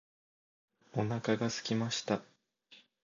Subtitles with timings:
[0.95, 2.23] お腹がすきました